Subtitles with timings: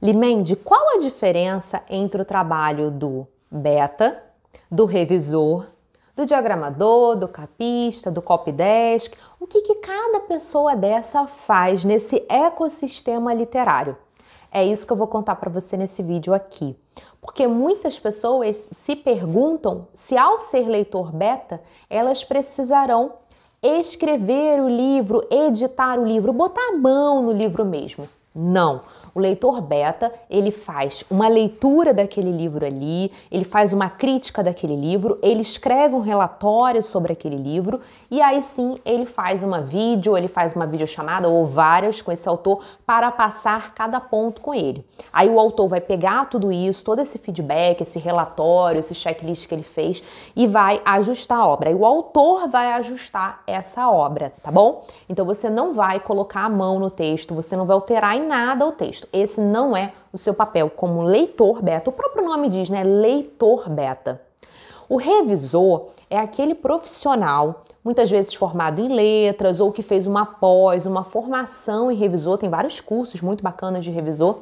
[0.00, 4.22] Limende, qual a diferença entre o trabalho do beta,
[4.70, 5.66] do revisor,
[6.14, 9.14] do diagramador, do capista, do copydesk?
[9.40, 13.96] O que, que cada pessoa dessa faz nesse ecossistema literário?
[14.52, 16.76] É isso que eu vou contar para você nesse vídeo aqui.
[17.20, 23.14] Porque muitas pessoas se perguntam se, ao ser leitor beta, elas precisarão
[23.60, 28.08] escrever o livro, editar o livro, botar a mão no livro mesmo.
[28.34, 28.82] Não.
[29.14, 34.76] O leitor beta, ele faz uma leitura daquele livro ali, ele faz uma crítica daquele
[34.76, 37.80] livro, ele escreve um relatório sobre aquele livro
[38.10, 42.28] e aí sim ele faz uma vídeo, ele faz uma videochamada ou várias com esse
[42.28, 44.84] autor para passar cada ponto com ele.
[45.12, 49.54] Aí o autor vai pegar tudo isso, todo esse feedback, esse relatório, esse checklist que
[49.54, 50.02] ele fez
[50.34, 51.70] e vai ajustar a obra.
[51.70, 54.84] E o autor vai ajustar essa obra, tá bom?
[55.08, 58.66] Então você não vai colocar a mão no texto, você não vai alterar em nada
[58.66, 58.97] o texto.
[59.12, 61.90] Esse não é o seu papel como leitor beta.
[61.90, 62.82] O próprio nome diz, né?
[62.82, 64.20] Leitor beta.
[64.88, 70.86] O revisor é aquele profissional, muitas vezes formado em letras ou que fez uma pós,
[70.86, 74.38] uma formação em revisor, tem vários cursos muito bacanas de revisor.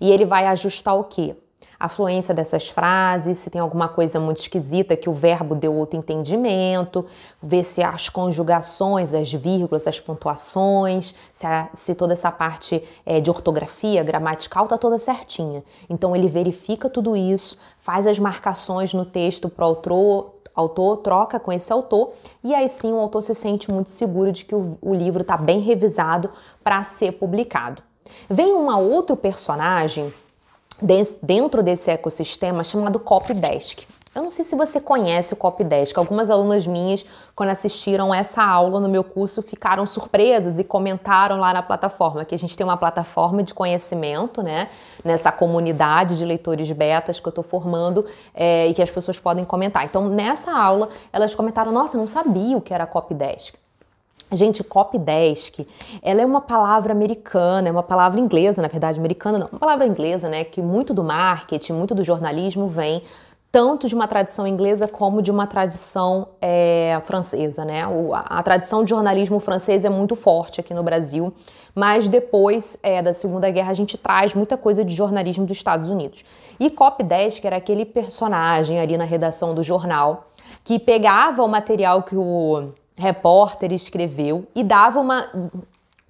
[0.00, 1.36] E ele vai ajustar o quê?
[1.80, 5.98] A fluência dessas frases, se tem alguma coisa muito esquisita que o verbo deu outro
[5.98, 7.06] entendimento,
[7.42, 13.18] ver se as conjugações, as vírgulas, as pontuações, se, a, se toda essa parte é,
[13.18, 15.64] de ortografia, gramatical tá toda certinha.
[15.88, 21.50] Então ele verifica tudo isso, faz as marcações no texto para o autor, troca com
[21.50, 22.12] esse autor
[22.44, 25.38] e aí sim o autor se sente muito seguro de que o, o livro está
[25.38, 26.28] bem revisado
[26.62, 27.82] para ser publicado.
[28.28, 30.12] Vem uma outro personagem
[31.22, 33.86] dentro desse ecossistema chamado Copydesk.
[34.12, 35.96] Eu não sei se você conhece o Copydesk.
[35.96, 41.54] Algumas alunas minhas, quando assistiram essa aula no meu curso, ficaram surpresas e comentaram lá
[41.54, 44.68] na plataforma que a gente tem uma plataforma de conhecimento, né?
[45.04, 48.04] Nessa comunidade de leitores betas que eu estou formando
[48.34, 49.84] é, e que as pessoas podem comentar.
[49.84, 53.59] Então, nessa aula, elas comentaram: Nossa, não sabia o que era Copydesk.
[54.32, 55.66] Gente, copydesk,
[56.02, 59.86] ela é uma palavra americana, é uma palavra inglesa, na verdade, americana não, uma palavra
[59.86, 63.02] inglesa, né, que muito do marketing, muito do jornalismo vem
[63.52, 67.84] tanto de uma tradição inglesa como de uma tradição é, francesa, né?
[67.86, 71.32] O, a, a, tradição de jornalismo francês é muito forte aqui no Brasil,
[71.74, 75.90] mas depois é, da Segunda Guerra a gente traz muita coisa de jornalismo dos Estados
[75.90, 76.24] Unidos.
[76.60, 80.28] E Copydesk era aquele personagem ali na redação do jornal
[80.62, 85.26] que pegava o material que o repórter escreveu e dava uma,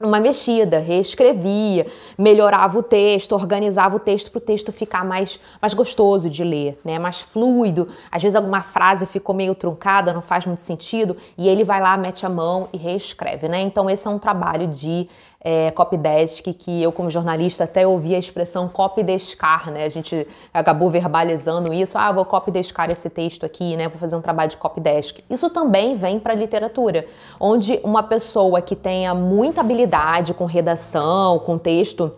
[0.00, 1.86] uma mexida, reescrevia,
[2.18, 6.78] melhorava o texto, organizava o texto para o texto ficar mais, mais gostoso de ler,
[6.84, 6.98] né?
[6.98, 7.88] mais fluido.
[8.10, 11.96] Às vezes alguma frase ficou meio truncada, não faz muito sentido, e ele vai lá,
[11.96, 13.48] mete a mão e reescreve.
[13.48, 13.60] Né?
[13.60, 15.08] Então, esse é um trabalho de
[15.42, 19.84] é, copydesk, que eu, como jornalista, até ouvi a expressão copydescar, né?
[19.84, 21.96] A gente acabou verbalizando isso.
[21.96, 23.88] Ah, vou copydescar esse texto aqui, né?
[23.88, 25.20] Vou fazer um trabalho de copydesk.
[25.30, 27.06] Isso também vem para a literatura,
[27.38, 32.14] onde uma pessoa que tenha muita habilidade com redação, com texto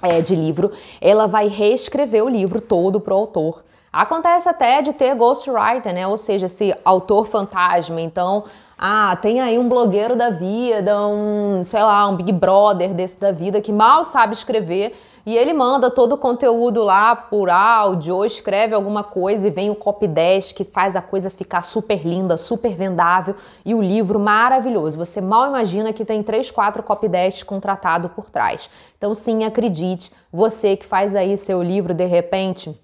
[0.00, 3.64] é, de livro, ela vai reescrever o livro todo para o autor.
[3.92, 6.06] Acontece até de ter ghostwriter, né?
[6.06, 8.00] Ou seja, esse autor fantasma.
[8.00, 8.44] Então,
[8.84, 13.30] ah, tem aí um blogueiro da vida, um, sei lá, um Big Brother desse da
[13.30, 14.92] vida que mal sabe escrever
[15.24, 19.70] e ele manda todo o conteúdo lá por áudio ou escreve alguma coisa e vem
[19.70, 24.98] o copydesk que faz a coisa ficar super linda, super vendável e o livro maravilhoso.
[24.98, 28.68] Você mal imagina que tem três, quatro copydesks contratado por trás.
[28.98, 32.76] Então sim, acredite, você que faz aí seu livro de repente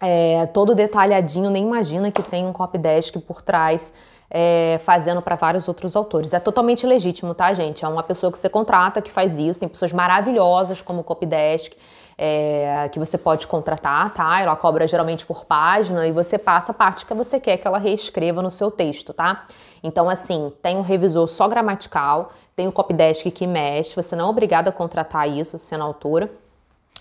[0.00, 3.94] é, todo detalhadinho, nem imagina que tem um copydesk por trás
[4.30, 6.32] é, fazendo para vários outros autores.
[6.32, 7.84] É totalmente legítimo, tá, gente?
[7.84, 9.60] É uma pessoa que você contrata que faz isso.
[9.60, 11.74] Tem pessoas maravilhosas como o Copydesk.
[12.20, 14.40] É, que você pode contratar, tá?
[14.40, 17.78] Ela cobra geralmente por página e você passa a parte que você quer que ela
[17.78, 19.46] reescreva no seu texto, tá?
[19.84, 24.28] Então, assim, tem um revisor só gramatical, tem o copydesk que mexe, você não é
[24.30, 26.28] obrigado a contratar isso sendo autora.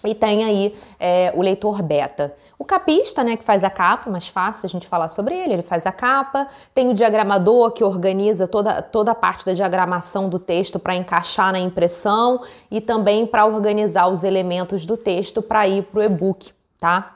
[0.06, 2.34] E tem aí é, o leitor beta.
[2.60, 5.62] O capista, né, que faz a capa, mais fácil a gente falar sobre ele, ele
[5.62, 6.48] faz a capa.
[6.74, 11.52] Tem o diagramador, que organiza toda, toda a parte da diagramação do texto para encaixar
[11.52, 16.52] na impressão e também para organizar os elementos do texto para ir para o e-book,
[16.80, 17.16] tá?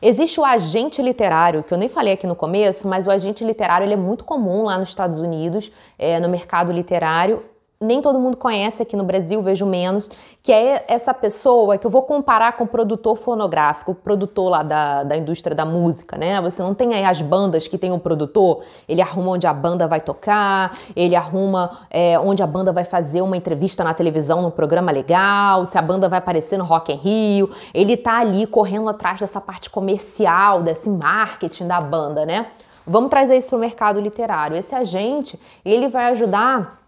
[0.00, 3.84] Existe o agente literário, que eu nem falei aqui no começo, mas o agente literário
[3.84, 7.42] ele é muito comum lá nos Estados Unidos, é, no mercado literário
[7.80, 10.10] nem todo mundo conhece aqui no Brasil, vejo menos,
[10.42, 14.62] que é essa pessoa que eu vou comparar com o produtor fonográfico, o produtor lá
[14.64, 16.40] da, da indústria da música, né?
[16.40, 19.86] Você não tem aí as bandas que tem o produtor, ele arruma onde a banda
[19.86, 24.50] vai tocar, ele arruma é, onde a banda vai fazer uma entrevista na televisão, num
[24.50, 28.88] programa legal, se a banda vai aparecer no Rock in Rio, ele tá ali correndo
[28.88, 32.46] atrás dessa parte comercial, desse marketing da banda, né?
[32.84, 34.56] Vamos trazer isso para o mercado literário.
[34.56, 36.78] Esse agente, ele vai ajudar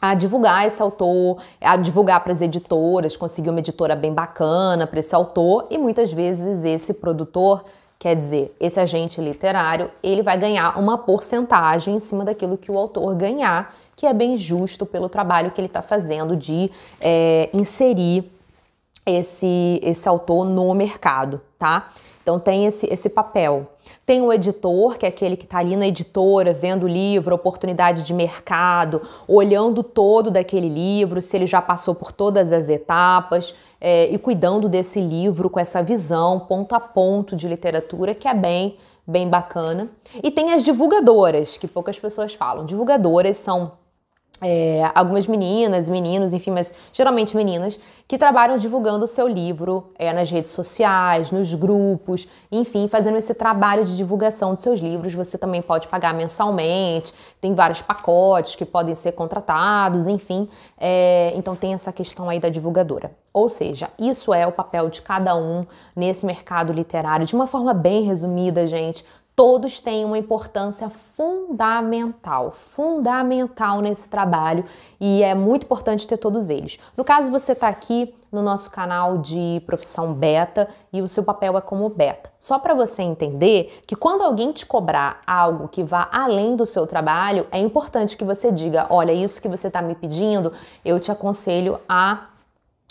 [0.00, 5.00] a divulgar esse autor, a divulgar para as editoras, conseguir uma editora bem bacana para
[5.00, 7.64] esse autor e muitas vezes esse produtor,
[7.98, 12.76] quer dizer, esse agente literário, ele vai ganhar uma porcentagem em cima daquilo que o
[12.76, 16.70] autor ganhar, que é bem justo pelo trabalho que ele está fazendo de
[17.00, 18.30] é, inserir
[19.06, 21.88] esse, esse autor no mercado, tá?
[22.26, 23.68] Então tem esse, esse papel.
[24.04, 28.02] Tem o editor, que é aquele que está ali na editora, vendo o livro, oportunidade
[28.02, 34.08] de mercado, olhando todo daquele livro, se ele já passou por todas as etapas é,
[34.08, 38.76] e cuidando desse livro com essa visão ponto a ponto de literatura, que é bem,
[39.06, 39.88] bem bacana.
[40.20, 42.64] E tem as divulgadoras, que poucas pessoas falam.
[42.64, 43.70] Divulgadoras são
[44.40, 50.12] é, algumas meninas, meninos, enfim, mas geralmente meninas, que trabalham divulgando o seu livro é,
[50.12, 55.14] nas redes sociais, nos grupos, enfim, fazendo esse trabalho de divulgação dos seus livros.
[55.14, 60.48] Você também pode pagar mensalmente, tem vários pacotes que podem ser contratados, enfim.
[60.78, 63.10] É, então tem essa questão aí da divulgadora.
[63.32, 67.74] Ou seja, isso é o papel de cada um nesse mercado literário, de uma forma
[67.74, 69.04] bem resumida, gente
[69.36, 74.64] todos têm uma importância fundamental, fundamental nesse trabalho
[74.98, 76.78] e é muito importante ter todos eles.
[76.96, 81.56] No caso, você está aqui no nosso canal de profissão beta e o seu papel
[81.58, 82.32] é como beta.
[82.40, 86.86] Só para você entender que quando alguém te cobrar algo que vá além do seu
[86.86, 90.50] trabalho, é importante que você diga: olha, isso que você está me pedindo,
[90.82, 92.28] eu te aconselho a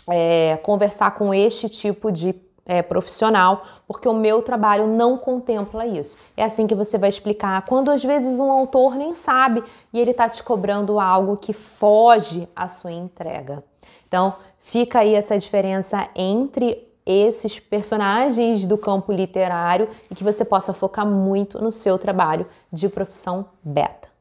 [0.07, 6.17] é, conversar com este tipo de é, profissional, porque o meu trabalho não contempla isso.
[6.35, 9.63] É assim que você vai explicar quando às vezes um autor nem sabe
[9.93, 13.63] e ele está te cobrando algo que foge à sua entrega.
[14.07, 20.73] Então, fica aí essa diferença entre esses personagens do campo literário e que você possa
[20.73, 24.14] focar muito no seu trabalho de profissão beta.